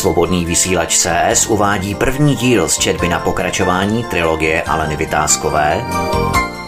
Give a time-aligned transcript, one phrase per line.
[0.00, 5.84] Svobodný vysílač CS uvádí první díl z četby na pokračování trilogie Aleny Vytázkové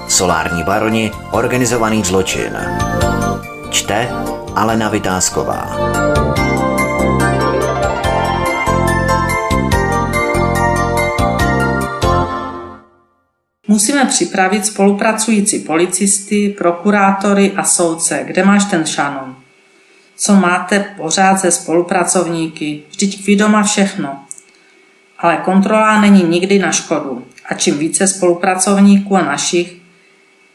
[0.08, 2.52] Solární baroni Organizovaný zločin.
[3.70, 4.08] Čte
[4.54, 5.76] Alena Vytázková.
[13.68, 18.24] Musíme připravit spolupracující policisty, prokurátory a soudce.
[18.26, 19.41] Kde máš ten šanon?
[20.24, 22.82] Co máte pořád se spolupracovníky?
[22.90, 24.24] Vždyť kví doma všechno.
[25.18, 27.24] Ale kontrola není nikdy na škodu.
[27.48, 29.76] A čím více spolupracovníků a našich,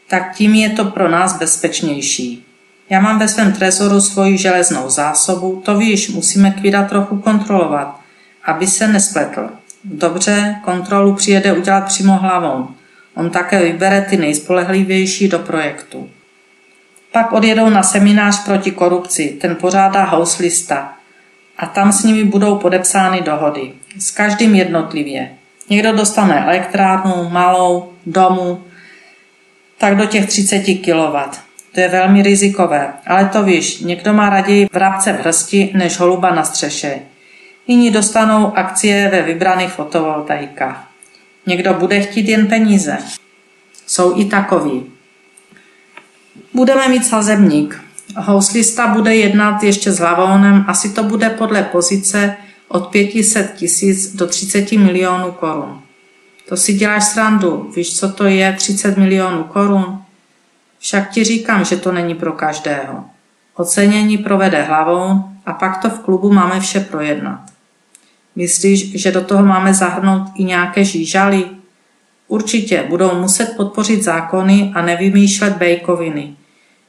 [0.06, 2.44] tak tím je to pro nás bezpečnější.
[2.90, 8.00] Já mám ve svém trezoru svoji železnou zásobu, to víš, musíme kvída trochu kontrolovat,
[8.44, 9.48] aby se nespletl.
[9.84, 12.68] Dobře, kontrolu přijede udělat přímo hlavou.
[13.14, 16.10] On také vybere ty nejspolehlivější do projektu.
[17.12, 20.92] Pak odjedou na seminář proti korupci, ten pořádá houslista.
[21.58, 23.72] A tam s nimi budou podepsány dohody.
[23.98, 25.30] S každým jednotlivě.
[25.70, 28.64] Někdo dostane elektrárnu, malou, domu,
[29.78, 31.16] tak do těch 30 kW.
[31.72, 36.34] To je velmi rizikové, ale to víš, někdo má raději vrabce v hrsti než holuba
[36.34, 37.00] na střeše.
[37.66, 40.90] Jiní dostanou akcie ve vybraných fotovoltaikách.
[41.46, 42.98] Někdo bude chtít jen peníze.
[43.86, 44.97] Jsou i takoví.
[46.54, 47.84] Budeme mít sazebník.
[48.16, 52.36] Houslista bude jednat ještě s hlavónem, asi to bude podle pozice
[52.68, 55.82] od 500 tisíc do 30 milionů korun.
[56.48, 60.02] To si děláš srandu, víš, co to je 30 milionů korun?
[60.78, 63.04] Však ti říkám, že to není pro každého.
[63.56, 67.40] Ocenění provede hlavou a pak to v klubu máme vše projednat.
[68.36, 71.44] Myslíš, že do toho máme zahrnout i nějaké žížaly?
[72.28, 76.34] Určitě budou muset podpořit zákony a nevymýšlet bejkoviny,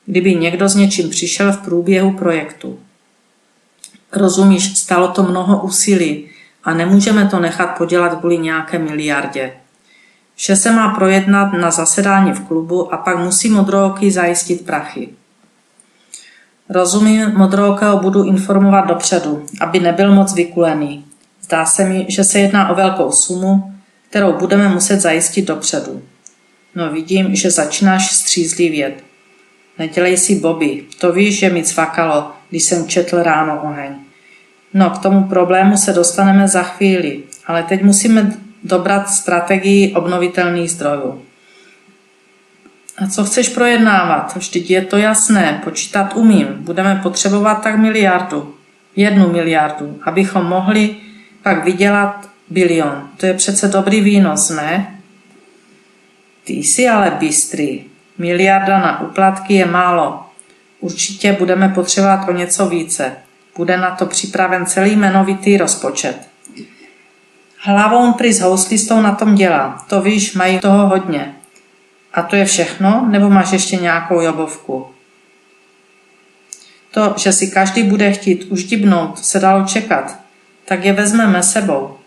[0.06, 2.80] kdyby někdo s něčím přišel v průběhu projektu.
[4.12, 6.30] Rozumíš, stalo to mnoho úsilí
[6.64, 9.54] a nemůžeme to nechat podělat kvůli nějaké miliardě.
[10.36, 15.10] Vše se má projednat na zasedání v klubu a pak musí modrooky zajistit prachy.
[16.70, 21.06] Rozumím, modrookého budu informovat dopředu, aby nebyl moc vykulený.
[21.42, 23.74] Zdá se mi, že se jedná o velkou sumu,
[24.10, 26.02] kterou budeme muset zajistit dopředu.
[26.76, 29.04] No vidím, že začínáš střízlivět.
[29.80, 33.96] Nedělej si Bobby, to víš, že mi cvakalo, když jsem četl ráno oheň.
[34.74, 38.34] No, k tomu problému se dostaneme za chvíli, ale teď musíme
[38.64, 41.22] dobrat strategii obnovitelných zdrojů.
[42.98, 44.36] A co chceš projednávat?
[44.36, 46.48] Vždyť je to jasné, počítat umím.
[46.60, 48.56] Budeme potřebovat tak miliardu,
[48.96, 50.96] jednu miliardu, abychom mohli
[51.44, 53.10] pak vydělat bilion.
[53.18, 55.00] To je přece dobrý výnos, ne?
[56.44, 57.84] Ty jsi ale bystrý.
[58.18, 60.26] Miliarda na úplatky je málo.
[60.80, 63.12] Určitě budeme potřebovat o něco více.
[63.58, 66.30] Bude na to připraven celý jmenovitý rozpočet.
[67.58, 69.86] Hlavou prý s houslistou na tom dělá.
[69.90, 71.36] To víš, mají toho hodně.
[72.14, 74.88] A to je všechno, nebo máš ještě nějakou jobovku?
[76.92, 80.20] To, že si každý bude chtít už dibnout, se dalo čekat.
[80.66, 81.99] Tak je vezmeme sebou.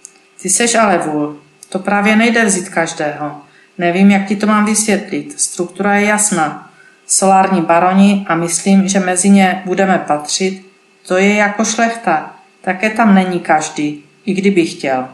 [0.42, 1.38] Ty seš ale vůl.
[1.68, 3.40] To právě nejde vzít každého.
[3.78, 5.40] Nevím, jak ti to mám vysvětlit.
[5.40, 6.70] Struktura je jasná.
[7.06, 10.66] Solární baroni a myslím, že mezi ně budeme patřit,
[11.06, 12.36] to je jako šlechta.
[12.60, 15.08] Také tam není každý, i kdyby chtěl.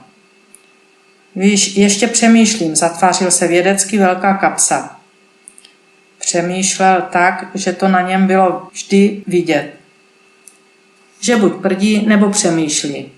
[1.36, 4.98] Víš, ještě přemýšlím, zatvářil se vědecky velká kapsa.
[6.18, 9.74] Přemýšlel tak, že to na něm bylo vždy vidět.
[11.20, 13.17] Že buď prdí, nebo přemýšlí.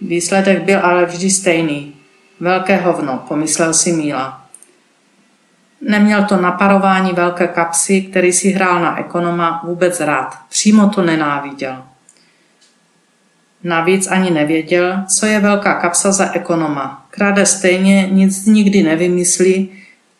[0.00, 1.94] Výsledek byl ale vždy stejný.
[2.40, 4.44] Velké hovno, pomyslel si Míla.
[5.80, 10.38] Neměl to naparování velké kapsy, který si hrál na ekonoma vůbec rád.
[10.48, 11.84] Přímo to nenáviděl.
[13.64, 17.06] Navíc ani nevěděl, co je velká kapsa za ekonoma.
[17.10, 19.72] Krade stejně, nic nikdy nevymyslí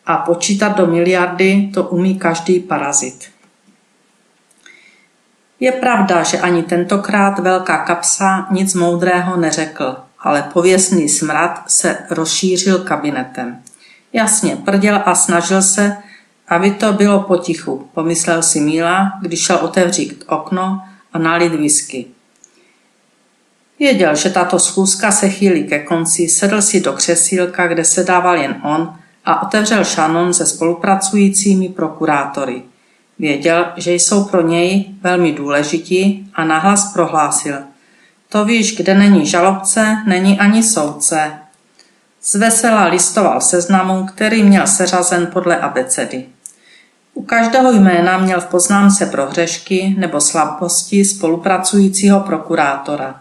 [0.07, 3.38] a počítat do miliardy to umí každý parazit.
[5.61, 12.79] Je pravda, že ani tentokrát velká kapsa nic moudrého neřekl, ale pověstný smrad se rozšířil
[12.79, 13.59] kabinetem.
[14.13, 15.97] Jasně, prděl a snažil se,
[16.49, 20.83] aby to bylo potichu, pomyslel si Míla, když šel otevřít okno
[21.13, 22.07] a nalit whisky.
[23.79, 28.61] Věděl, že tato schůzka se chýlí ke konci, sedl si do křesílka, kde sedával jen
[28.63, 32.63] on a otevřel šanon se spolupracujícími prokurátory.
[33.19, 37.55] Věděl, že jsou pro něj velmi důležití a nahlas prohlásil.
[38.29, 41.33] To víš, kde není žalobce, není ani soudce.
[42.23, 46.27] Zvesela listoval seznamu, který měl seřazen podle abecedy.
[47.15, 53.21] U každého jména měl v poznámce prohřešky nebo slabosti spolupracujícího prokurátora.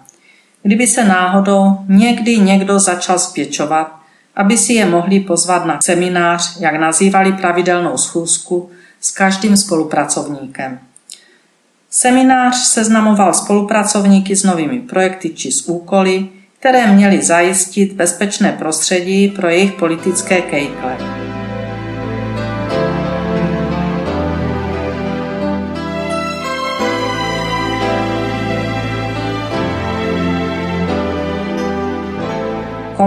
[0.63, 3.95] kdyby se náhodou někdy někdo začal spěčovat,
[4.35, 8.69] aby si je mohli pozvat na seminář, jak nazývali pravidelnou schůzku,
[9.07, 10.79] s každým spolupracovníkem.
[11.89, 19.49] Seminář seznamoval spolupracovníky s novými projekty či s úkoly, které měly zajistit bezpečné prostředí pro
[19.49, 21.16] jejich politické kejkle.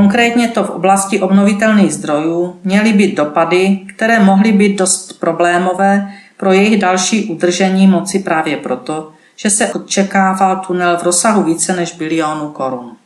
[0.01, 6.53] Konkrétně to v oblasti obnovitelných zdrojů měly být dopady, které mohly být dost problémové pro
[6.53, 12.49] jejich další udržení moci právě proto, že se očekával tunel v rozsahu více než bilionu
[12.49, 12.97] korun.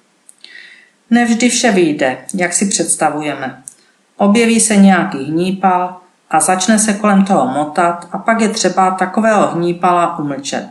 [1.10, 3.62] Nevždy vše vyjde, jak si představujeme.
[4.16, 5.96] Objeví se nějaký hnípal
[6.30, 10.66] a začne se kolem toho motat a pak je třeba takového hnípala umlčet.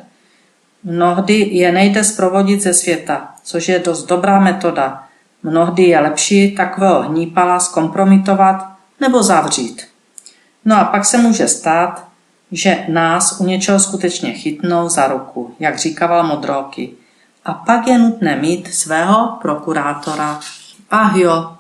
[0.84, 5.03] Mnohdy je nejde zprovodit ze světa, což je dost dobrá metoda.
[5.44, 8.68] Mnohdy je lepší takového hnípala zkompromitovat
[9.00, 9.88] nebo zavřít.
[10.66, 12.08] No a pak se může stát,
[12.52, 16.94] že nás u něčeho skutečně chytnou za ruku, jak říkával Modroky.
[17.46, 20.40] A pak je nutné mít svého prokurátora.
[20.92, 21.58] Ach jo,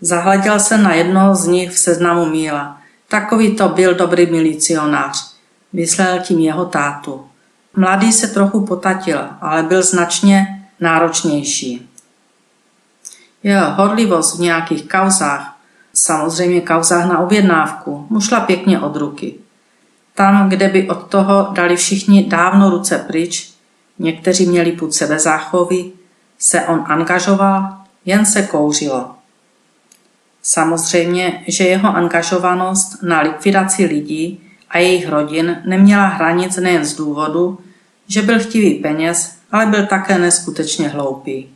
[0.00, 2.78] zahleděl se na jednoho z nich v seznamu Míla.
[3.08, 5.34] Takový to byl dobrý milicionář.
[5.72, 7.26] Myslel tím jeho tátu.
[7.76, 11.85] Mladý se trochu potatil, ale byl značně náročnější.
[13.42, 15.56] Jeho horlivost v nějakých kauzách,
[15.94, 19.34] samozřejmě kauzách na objednávku, mu šla pěkně od ruky.
[20.14, 23.52] Tam, kde by od toho dali všichni dávno ruce pryč,
[23.98, 25.92] někteří měli půd sebe záchovy,
[26.38, 29.10] se on angažoval, jen se kouřilo.
[30.42, 34.40] Samozřejmě, že jeho angažovanost na likvidaci lidí
[34.70, 37.58] a jejich rodin neměla hranic nejen z důvodu,
[38.08, 41.55] že byl chtivý peněz, ale byl také neskutečně hloupý.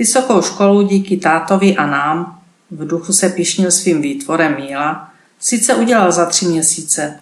[0.00, 5.10] Vysokou školu díky tátovi a nám, v duchu se pišnil svým výtvorem míla,
[5.40, 7.20] sice udělal za tři měsíce,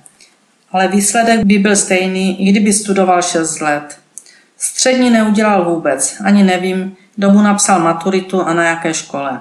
[0.72, 3.98] ale výsledek by byl stejný, i kdyby studoval 6 let.
[4.58, 9.40] Střední neudělal vůbec, ani nevím, kdo mu napsal maturitu a na jaké škole.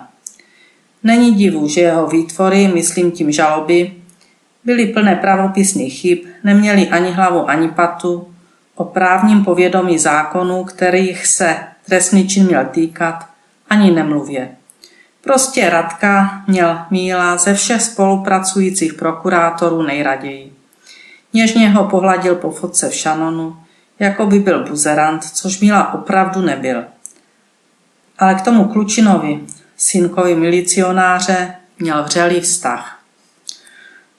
[1.04, 3.94] Není divu, že jeho výtvory, myslím tím žaloby,
[4.64, 8.28] byly plné pravopisných chyb, neměli ani hlavu, ani patu,
[8.76, 11.58] o právním povědomí zákonu, kterých se
[11.88, 13.28] trestný čin měl týkat,
[13.70, 14.50] ani nemluvě.
[15.22, 20.54] Prostě Radka měl Míla ze všech spolupracujících prokurátorů nejraději.
[21.34, 23.58] Něžně ho pohladil po fotce v šanonu,
[24.00, 26.84] jako by byl buzerant, což Míla opravdu nebyl.
[28.20, 29.40] Ale k tomu Klučinovi,
[29.78, 33.00] synkovi milicionáře, měl vřelý vztah.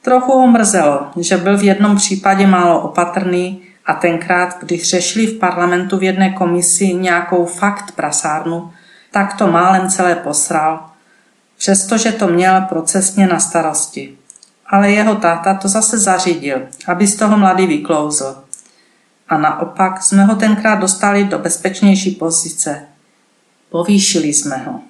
[0.03, 5.39] Trochu ho mrzelo, že byl v jednom případě málo opatrný a tenkrát, když řešili v
[5.39, 8.73] parlamentu v jedné komisi nějakou fakt prasárnu,
[9.11, 10.91] tak to málem celé posral,
[11.59, 14.19] přestože to měl procesně na starosti
[14.69, 18.45] ale jeho táta to zase zařídil, aby z toho mladý vyklouzl.
[19.29, 22.87] A naopak jsme ho tenkrát dostali do bezpečnější pozice.
[23.71, 24.81] Povýšili jsme ho.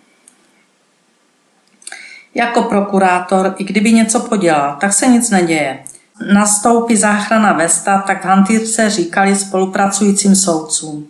[2.34, 5.84] Jako prokurátor, i kdyby něco podělal, tak se nic neděje.
[6.26, 11.06] Nastoupí záchrana Vesta, tak hantýrce říkali spolupracujícím soudcům.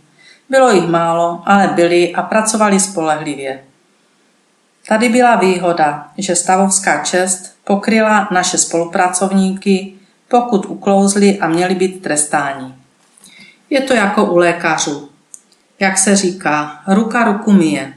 [0.50, 3.64] Bylo jich málo, ale byli a pracovali spolehlivě.
[4.88, 9.94] Tady byla výhoda, že stavovská čest pokryla naše spolupracovníky,
[10.28, 12.74] pokud uklouzli a měli být trestáni.
[13.70, 15.08] Je to jako u lékařů.
[15.80, 17.94] Jak se říká, ruka ruku myje.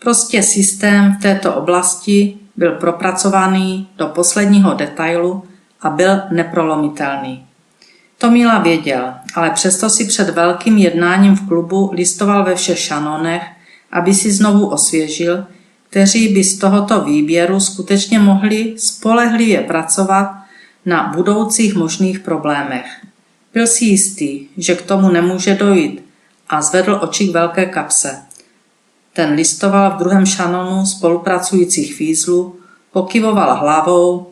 [0.00, 5.44] Prostě systém v této oblasti byl propracovaný do posledního detailu
[5.82, 7.46] a byl neprolomitelný.
[8.18, 13.42] To Míla věděl, ale přesto si před velkým jednáním v klubu listoval ve všech šanonech,
[13.92, 15.44] aby si znovu osvěžil,
[15.90, 20.36] kteří by z tohoto výběru skutečně mohli spolehlivě pracovat
[20.86, 22.86] na budoucích možných problémech.
[23.54, 26.04] Byl si jistý, že k tomu nemůže dojít
[26.48, 28.22] a zvedl oči k velké kapse.
[29.12, 32.56] Ten listoval v druhém šanonu spolupracujících fízlů,
[32.92, 34.26] pokyvoval hlavou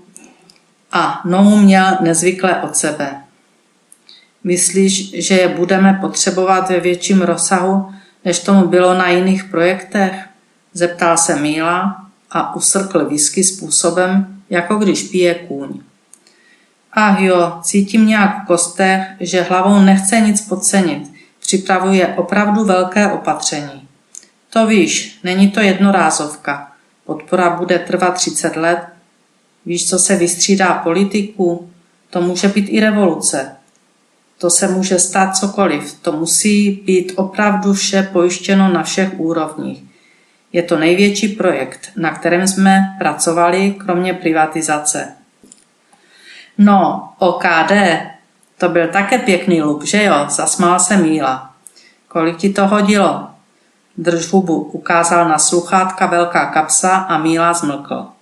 [0.95, 3.21] a nohu měl nezvykle od sebe.
[4.45, 10.13] Myslíš, že je budeme potřebovat ve větším rozsahu, než tomu bylo na jiných projektech?
[10.73, 15.81] Zeptal se Míla a usrkl whisky způsobem, jako když pije kůň.
[16.93, 21.13] Ach jo, cítím nějak v kostech, že hlavou nechce nic podcenit.
[21.41, 23.89] Připravuje opravdu velké opatření.
[24.51, 26.73] To víš, není to jednorázovka.
[27.05, 28.94] Podpora bude trvat 30 let.
[29.67, 31.71] Víš, co se vystřídá politiku?
[32.11, 33.57] To může být i revoluce.
[34.39, 35.95] To se může stát cokoliv.
[36.03, 39.83] To musí být opravdu vše pojištěno na všech úrovních.
[40.53, 45.13] Je to největší projekt, na kterém jsme pracovali, kromě privatizace.
[46.59, 47.73] No, OKD,
[48.59, 50.27] to byl také pěkný lup, že jo?
[50.29, 51.55] Zasmál se Míla.
[52.09, 53.29] Kolik ti to hodilo?
[53.99, 58.14] Drž hubu, ukázal na sluchátka velká kapsa a Míla zmlkl.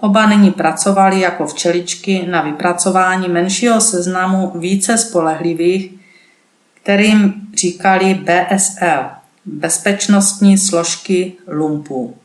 [0.00, 5.90] Oba nyní pracovali jako včeličky na vypracování menšího seznamu více spolehlivých,
[6.82, 9.04] kterým říkali BSL,
[9.44, 12.16] bezpečnostní složky lumpů.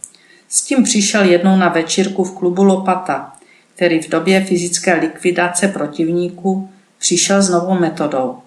[0.49, 3.33] S tím přišel jednou na večírku v klubu Lopata,
[3.75, 8.37] který v době fyzické likvidace protivníků přišel s novou metodou.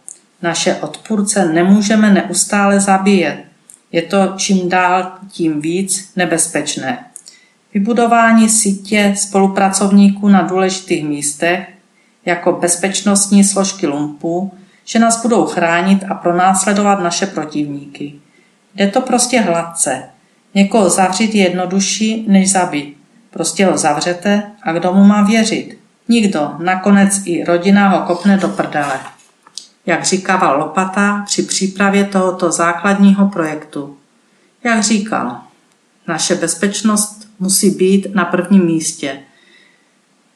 [0.42, 3.44] Naše odpůrce nemůžeme neustále zabíjet.
[3.92, 7.07] Je to čím dál tím víc nebezpečné.
[7.78, 11.68] Vybudování sítě spolupracovníků na důležitých místech,
[12.24, 14.52] jako bezpečnostní složky lumpu,
[14.84, 18.14] že nás budou chránit a pronásledovat naše protivníky.
[18.74, 20.02] Jde to prostě hladce.
[20.54, 22.96] Někoho zavřít je jednodušší, než zabít.
[23.30, 25.78] Prostě ho zavřete a kdo mu má věřit?
[26.08, 29.00] Nikdo, nakonec i rodina ho kopne do prdele.
[29.86, 33.96] Jak říkával Lopata při přípravě tohoto základního projektu.
[34.64, 35.40] Jak říkal,
[36.08, 39.18] naše bezpečnost musí být na prvním místě.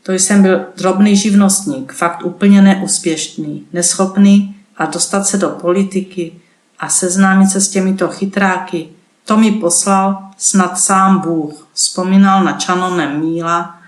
[0.03, 6.33] To jsem byl drobný živnostník, fakt úplně neúspěšný, neschopný a dostat se do politiky
[6.79, 8.89] a seznámit se s těmito chytráky.
[9.25, 11.69] To mi poslal snad sám Bůh.
[11.73, 13.79] Vzpomínal na čanonem Míla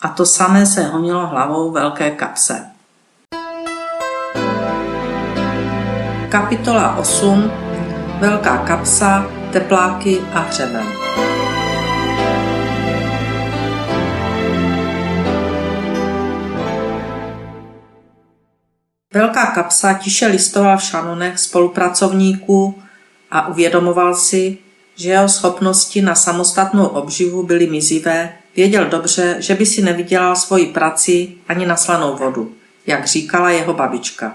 [0.00, 2.66] a to samé se honilo hlavou velké kapse.
[6.28, 7.50] Kapitola 8.
[8.20, 11.01] Velká kapsa, tepláky a hřeben.
[19.12, 22.82] Velká kapsa tiše listoval v šanonech spolupracovníků
[23.30, 24.58] a uvědomoval si,
[24.96, 30.66] že jeho schopnosti na samostatnou obživu byly mizivé, věděl dobře, že by si nevydělal svoji
[30.66, 32.54] prací ani na slanou vodu,
[32.86, 34.34] jak říkala jeho babička.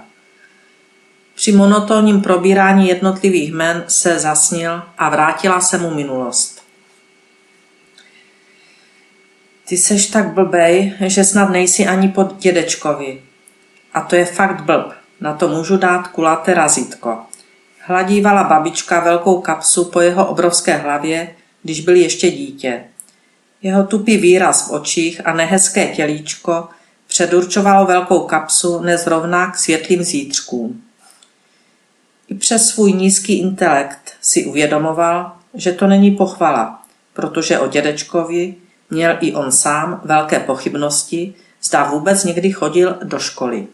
[1.36, 6.64] Při monotónním probírání jednotlivých men se zasnil a vrátila se mu minulost.
[9.66, 13.22] Ty seš tak blbej, že snad nejsi ani pod dědečkovi.
[13.98, 14.94] A to je fakt blb.
[15.22, 17.18] Na to můžu dát kulaté razítko.
[17.80, 22.84] Hladívala babička velkou kapsu po jeho obrovské hlavě, když byl ještě dítě.
[23.62, 26.68] Jeho tupý výraz v očích a nehezké tělíčko
[27.08, 30.82] předurčovalo velkou kapsu nezrovna k světlým zítřkům.
[32.28, 36.82] I přes svůj nízký intelekt si uvědomoval, že to není pochvala,
[37.14, 38.56] protože o dědečkovi
[38.90, 43.68] měl i on sám velké pochybnosti, zda vůbec někdy chodil do školy.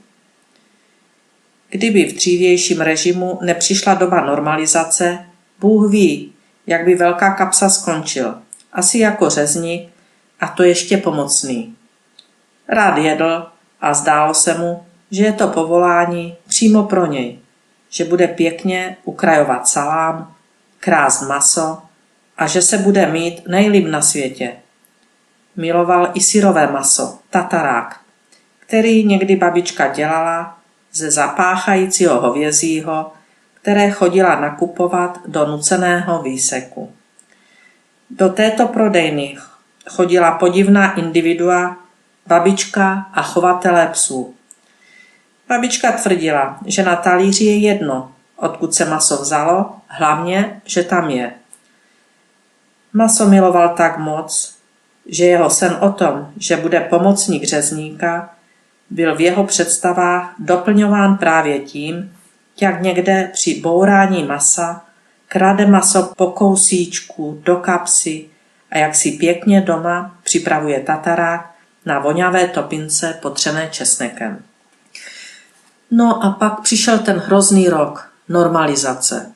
[1.73, 5.25] Kdyby v dřívějším režimu nepřišla doba normalizace,
[5.59, 6.33] Bůh ví,
[6.67, 8.35] jak by velká kapsa skončil.
[8.73, 9.89] Asi jako řezník
[10.39, 11.75] a to ještě pomocný.
[12.67, 13.47] Rád jedl
[13.81, 17.39] a zdálo se mu, že je to povolání přímo pro něj,
[17.89, 20.35] že bude pěkně ukrajovat salám,
[20.79, 21.81] krást maso
[22.37, 24.53] a že se bude mít nejlíp na světě.
[25.55, 27.99] Miloval i syrové maso, tatarák,
[28.59, 30.62] který někdy babička dělala
[30.93, 33.11] ze zapáchajícího hovězího,
[33.53, 36.91] které chodila nakupovat do nuceného výseku.
[38.09, 39.37] Do této prodejny
[39.89, 41.77] chodila podivná individua,
[42.27, 44.33] babička a chovatelé psů.
[45.49, 51.31] Babička tvrdila, že na talíři je jedno, odkud se maso vzalo, hlavně, že tam je.
[52.93, 54.55] Maso miloval tak moc,
[55.05, 58.29] že jeho sen o tom, že bude pomocník řezníka,
[58.89, 62.17] byl v jeho představách doplňován právě tím,
[62.61, 64.85] jak někde při bourání masa
[65.27, 68.29] krade maso po kousíčku do kapsy
[68.71, 71.51] a jak si pěkně doma připravuje tatarák
[71.85, 74.43] na voňavé topince potřené česnekem.
[75.91, 79.31] No a pak přišel ten hrozný rok, normalizace.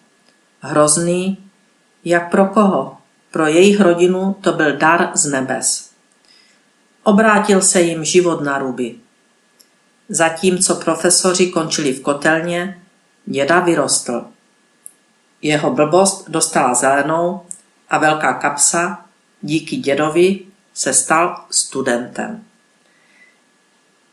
[0.62, 1.38] Hrozný,
[2.06, 2.98] jak pro koho?
[3.32, 5.90] Pro jejich rodinu to byl dar z nebes.
[7.04, 8.96] Obrátil se jim život na ruby.
[10.10, 12.82] Zatímco profesoři končili v kotelně,
[13.26, 14.26] děda vyrostl.
[15.42, 17.42] Jeho blbost dostala zelenou
[17.90, 19.06] a velká kapsa
[19.42, 20.40] díky dědovi
[20.74, 22.44] se stal studentem.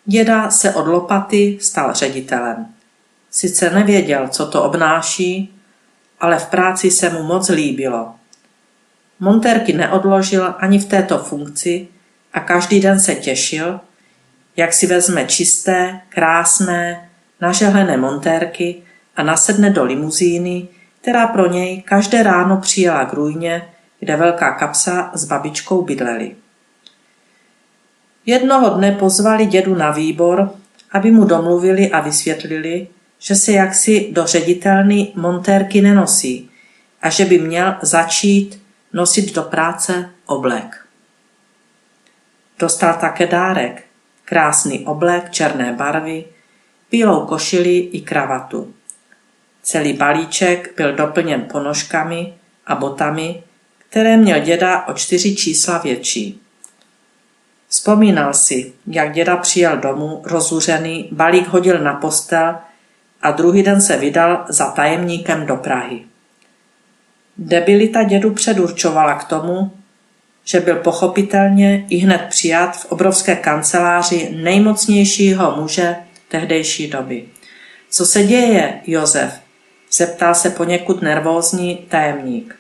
[0.05, 2.67] Děda se od lopaty stal ředitelem.
[3.31, 5.55] Sice nevěděl, co to obnáší,
[6.21, 8.15] ale v práci se mu moc líbilo.
[9.21, 11.89] Monterky neodložil ani v této funkci
[12.33, 13.81] a každý den se těšil,
[14.57, 18.83] jak si vezme čisté, krásné, nažehlené montérky
[19.17, 20.69] a nasedne do limuzíny,
[21.01, 23.69] která pro něj každé ráno přijela k růjně,
[24.01, 26.37] kde velká kapsa s babičkou bydleli.
[28.27, 30.51] Jednoho dne pozvali dědu na výbor,
[30.93, 36.51] aby mu domluvili a vysvětlili, že se jaksi do ředitelny montérky nenosí
[37.03, 40.87] a že by měl začít nosit do práce oblek.
[42.59, 43.85] Dostal také dárek,
[44.25, 46.25] krásný oblek černé barvy,
[46.90, 48.75] bílou košili i kravatu.
[49.62, 52.35] Celý balíček byl doplněn ponožkami
[52.66, 53.43] a botami,
[53.78, 56.40] které měl děda o čtyři čísla větší.
[57.69, 62.57] Vzpomínal si, jak děda přijel domů, rozuřený, balík hodil na postel
[63.23, 66.04] a druhý den se vydal za tajemníkem do Prahy.
[67.37, 69.73] Debilita dědu předurčovala k tomu,
[70.45, 75.97] že byl pochopitelně i hned přijat v obrovské kanceláři nejmocnějšího muže
[76.29, 77.25] tehdejší doby.
[77.91, 79.45] Co se děje, Josef?
[79.93, 82.57] zeptal se poněkud nervózní tajemník.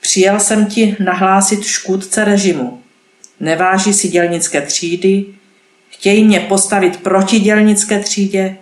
[0.00, 2.82] Přijel jsem ti nahlásit škůdce režimu.
[3.40, 5.24] Neváží si dělnické třídy,
[5.88, 8.56] chtějí mě postavit proti dělnické třídě,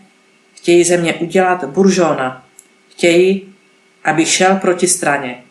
[0.54, 2.44] chtějí ze mě udělat buržona,
[2.90, 3.54] chtějí,
[4.04, 5.42] aby šel proti straně.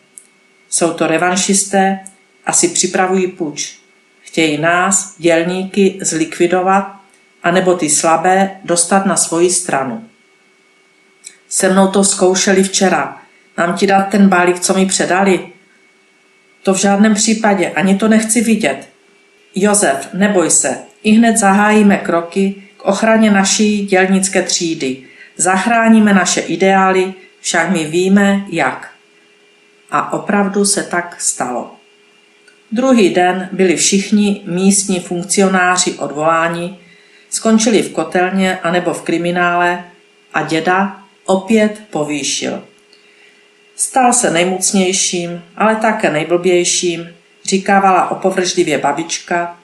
[0.68, 2.00] Jsou to revanšisté
[2.46, 3.76] a si připravují puč.
[4.22, 6.96] Chtějí nás, dělníky, zlikvidovat,
[7.42, 10.04] anebo ty slabé dostat na svoji stranu.
[11.48, 13.22] Se mnou to zkoušeli včera.
[13.56, 15.48] Mám ti dát ten balík, co mi předali?
[16.62, 18.88] To v žádném případě, ani to nechci vidět.
[19.54, 25.02] Josef, neboj se, i hned zahájíme kroky k ochraně naší dělnické třídy.
[25.36, 28.90] Zachráníme naše ideály, však my víme, jak.
[29.90, 31.79] A opravdu se tak stalo.
[32.72, 36.78] Druhý den byli všichni místní funkcionáři odvoláni,
[37.30, 39.84] skončili v kotelně anebo v kriminále
[40.34, 42.64] a děda opět povýšil.
[43.76, 47.08] Stal se nejmocnějším, ale také nejblbějším,
[47.44, 49.56] říkávala opovržlivě babička,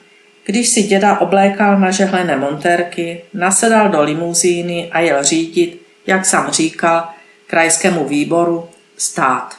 [0.44, 6.50] když si děda oblékal na žehlené montérky, nasedal do limuzíny a jel řídit, jak sám
[6.50, 7.08] říkal,
[7.46, 9.56] krajskému výboru stát.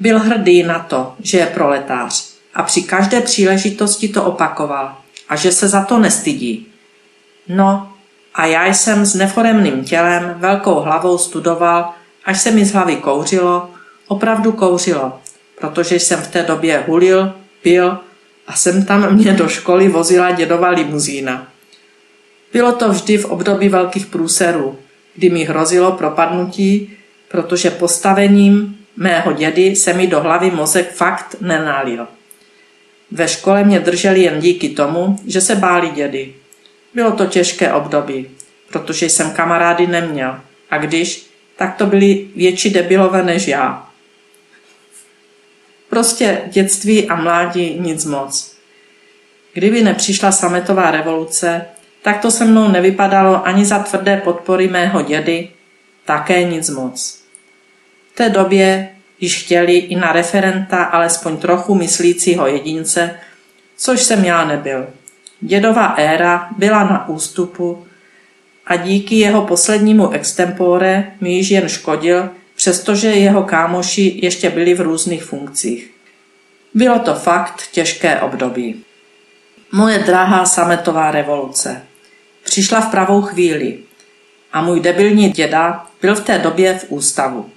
[0.00, 4.96] Byl hrdý na to, že je proletář a při každé příležitosti to opakoval
[5.28, 6.66] a že se za to nestydí.
[7.48, 7.92] No
[8.34, 11.90] a já jsem s neforemným tělem, velkou hlavou studoval,
[12.24, 13.70] až se mi z hlavy kouřilo,
[14.08, 15.20] opravdu kouřilo,
[15.60, 17.32] protože jsem v té době hulil,
[17.62, 17.98] pil
[18.46, 21.46] a jsem tam mě do školy vozila dědova limuzína.
[22.52, 24.78] Bylo to vždy v období velkých průserů,
[25.14, 26.96] kdy mi hrozilo propadnutí,
[27.28, 32.06] protože postavením mého dědy se mi do hlavy mozek fakt nenálil.
[33.10, 36.34] Ve škole mě drželi jen díky tomu, že se báli dědy.
[36.94, 38.30] Bylo to těžké období,
[38.68, 40.40] protože jsem kamarády neměl.
[40.70, 43.90] A když, tak to byli větší debilové než já.
[45.88, 48.56] Prostě dětství a mládí nic moc.
[49.52, 51.66] Kdyby nepřišla sametová revoluce,
[52.02, 55.48] tak to se mnou nevypadalo ani za tvrdé podpory mého dědy,
[56.04, 57.22] také nic moc.
[58.12, 58.88] V té době
[59.20, 63.14] již chtěli i na referenta alespoň trochu myslícího jedince,
[63.76, 64.86] což jsem já nebyl.
[65.40, 67.86] Dědová éra byla na ústupu
[68.66, 74.80] a díky jeho poslednímu extempore mi již jen škodil, přestože jeho kámoši ještě byli v
[74.80, 75.90] různých funkcích.
[76.74, 78.84] Bylo to fakt těžké období.
[79.72, 81.82] Moje drahá sametová revoluce.
[82.44, 83.78] Přišla v pravou chvíli
[84.52, 87.50] a můj debilní děda byl v té době v ústavu.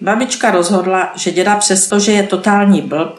[0.00, 3.18] Babička rozhodla, že děda přestože je totální blb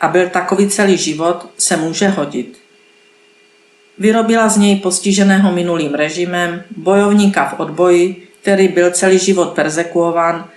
[0.00, 2.58] a byl takový celý život, se může hodit.
[3.98, 10.48] Vyrobila z něj postiženého minulým režimem, bojovníka v odboji, který byl celý život persekuován,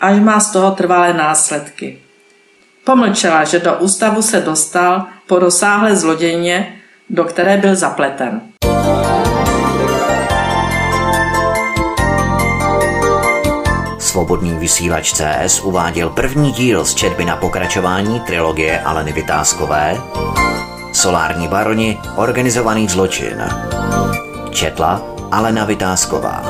[0.00, 1.98] až má z toho trvalé následky.
[2.84, 8.51] Pomlčela, že do ústavu se dostal po rozsáhlé zlodějně, do které byl zapleten.
[14.12, 20.00] Svobodný vysílač CS uváděl první díl z četby na pokračování trilogie Aleny Vytázkové
[20.92, 23.42] Solární baroni, organizovaný zločin.
[24.50, 26.42] Četla Alena Vytázková.